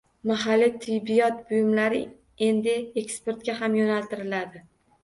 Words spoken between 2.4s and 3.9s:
endi eksportga ham